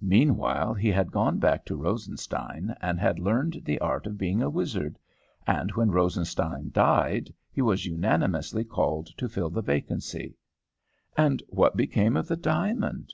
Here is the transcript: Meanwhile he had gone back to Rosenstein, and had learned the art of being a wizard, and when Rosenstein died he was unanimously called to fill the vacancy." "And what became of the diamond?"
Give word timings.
Meanwhile 0.00 0.72
he 0.72 0.88
had 0.90 1.12
gone 1.12 1.36
back 1.38 1.66
to 1.66 1.76
Rosenstein, 1.76 2.74
and 2.80 2.98
had 2.98 3.18
learned 3.18 3.60
the 3.66 3.78
art 3.80 4.06
of 4.06 4.16
being 4.16 4.40
a 4.40 4.48
wizard, 4.48 4.98
and 5.46 5.70
when 5.72 5.90
Rosenstein 5.90 6.70
died 6.72 7.34
he 7.52 7.60
was 7.60 7.84
unanimously 7.84 8.64
called 8.64 9.08
to 9.18 9.28
fill 9.28 9.50
the 9.50 9.60
vacancy." 9.60 10.38
"And 11.18 11.42
what 11.50 11.76
became 11.76 12.16
of 12.16 12.28
the 12.28 12.36
diamond?" 12.38 13.12